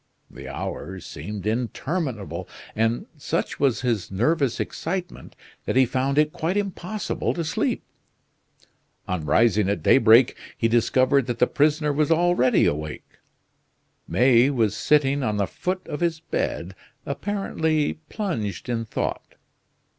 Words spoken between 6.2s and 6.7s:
quite